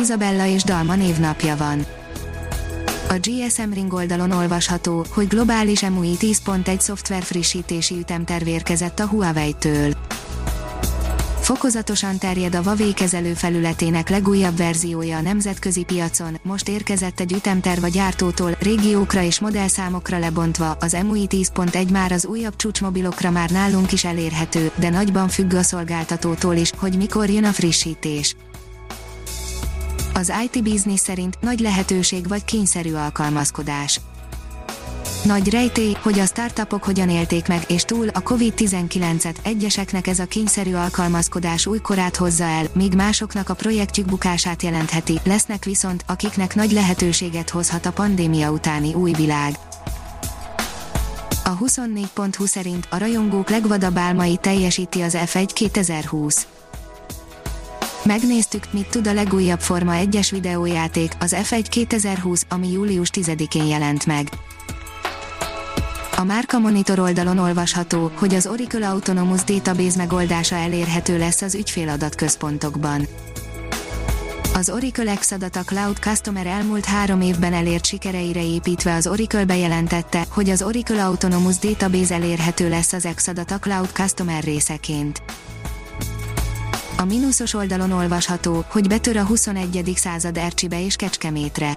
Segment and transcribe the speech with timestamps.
[0.00, 1.86] Izabella és Dalma névnapja van.
[3.08, 9.92] A GSM Ring oldalon olvasható, hogy globális MUI 10.1 szoftver frissítési ütemterv érkezett a Huawei-től.
[11.40, 17.84] Fokozatosan terjed a Huawei kezelő felületének legújabb verziója a nemzetközi piacon, most érkezett egy ütemterv
[17.84, 23.92] a gyártótól, régiókra és modellszámokra lebontva, az MUI 10.1 már az újabb csúcsmobilokra már nálunk
[23.92, 28.36] is elérhető, de nagyban függ a szolgáltatótól is, hogy mikor jön a frissítés.
[30.18, 34.00] Az IT Business szerint nagy lehetőség vagy kényszerű alkalmazkodás.
[35.24, 40.26] Nagy rejtély, hogy a startupok hogyan élték meg, és túl a COVID-19-et egyeseknek ez a
[40.26, 46.54] kényszerű alkalmazkodás új korát hozza el, míg másoknak a projektjük bukását jelentheti, lesznek viszont, akiknek
[46.54, 49.58] nagy lehetőséget hozhat a pandémia utáni új világ.
[51.44, 56.46] A 24.20 szerint a rajongók legvadabb álmai teljesíti az F1 2020.
[58.08, 64.06] Megnéztük, mit tud a legújabb Forma 1-es videójáték, az F1 2020, ami július 10-én jelent
[64.06, 64.28] meg.
[66.16, 73.06] A Márka Monitor oldalon olvasható, hogy az Oracle Autonomous Database megoldása elérhető lesz az ügyféladatközpontokban.
[74.54, 80.50] Az Oracle Exadata Cloud Customer elmúlt három évben elért sikereire építve az Oracle bejelentette, hogy
[80.50, 85.22] az Oracle Autonomous Database elérhető lesz az Exadata Cloud Customer részeként.
[87.00, 89.92] A mínuszos oldalon olvasható, hogy betör a 21.
[89.96, 91.76] század Ercsibe és Kecskemétre.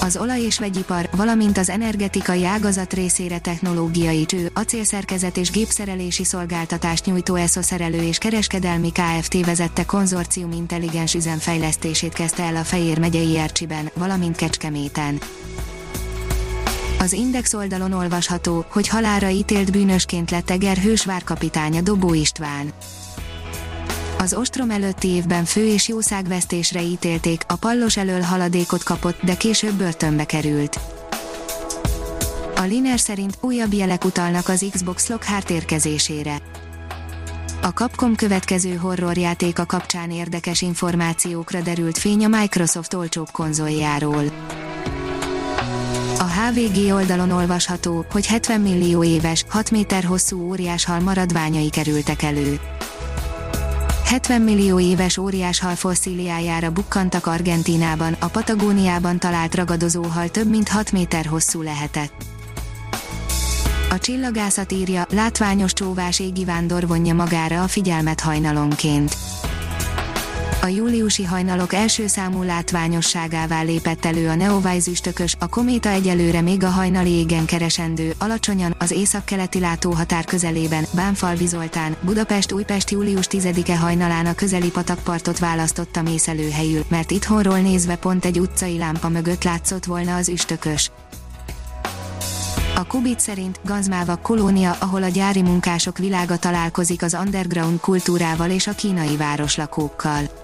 [0.00, 7.04] Az olaj- és vegyipar, valamint az energetikai ágazat részére technológiai cső, acélszerkezet és gépszerelési szolgáltatást
[7.04, 9.44] nyújtó ESZO szerelő és kereskedelmi Kft.
[9.44, 15.20] vezette konzorcium intelligens üzemfejlesztését kezdte el a Fejér megyei Ercsiben, valamint Kecskeméten.
[16.98, 22.72] Az Index oldalon olvasható, hogy halára ítélt bűnösként lett Eger hősvárkapitánya Dobó István.
[24.18, 29.74] Az ostrom előtti évben fő és jószágvesztésre ítélték, a pallos elől haladékot kapott, de később
[29.74, 30.80] börtönbe került.
[32.56, 36.36] A Liner szerint újabb jelek utalnak az Xbox Lockhart érkezésére.
[37.62, 44.24] A Capcom következő horrorjátéka kapcsán érdekes információkra derült fény a Microsoft olcsóbb konzoljáról.
[46.18, 52.60] A HVG oldalon olvasható, hogy 70 millió éves, 6 méter hosszú óriáshal maradványai kerültek elő.
[54.08, 61.26] 70 millió éves óriáshal fosszíliájára bukkantak Argentínában, a Patagóniában talált ragadozóhal több mint 6 méter
[61.26, 62.12] hosszú lehetett.
[63.90, 69.16] A csillagászat írja, látványos csóvás égi vándor vonja magára a figyelmet hajnalonként
[70.62, 76.64] a júliusi hajnalok első számú látványosságává lépett elő a Neowise üstökös, a kométa egyelőre még
[76.64, 83.76] a hajnali égen keresendő, alacsonyan, az északkeleti látóhatár közelében, Bánfalvi Zoltán, Budapest Újpest július 10-e
[83.76, 89.84] hajnalán a közeli patakpartot választotta mészelőhelyül, mert itthonról nézve pont egy utcai lámpa mögött látszott
[89.84, 90.90] volna az üstökös.
[92.76, 98.66] A Kubit szerint Ganzmáva kolónia, ahol a gyári munkások világa találkozik az underground kultúrával és
[98.66, 100.37] a kínai városlakókkal.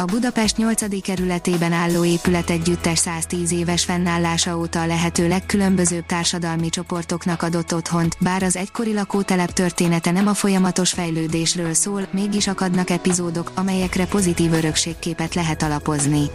[0.00, 1.02] A Budapest 8.
[1.02, 8.16] kerületében álló épület együttes 110 éves fennállása óta a lehető legkülönbözőbb társadalmi csoportoknak adott otthont,
[8.20, 14.52] bár az egykori lakótelep története nem a folyamatos fejlődésről szól, mégis akadnak epizódok, amelyekre pozitív
[14.52, 16.30] örökségképet lehet alapozni.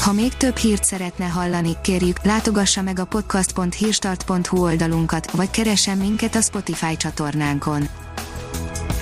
[0.00, 6.34] Ha még több hírt szeretne hallani, kérjük, látogassa meg a podcast.hírstart.hu oldalunkat, vagy keressen minket
[6.34, 7.88] a Spotify csatornánkon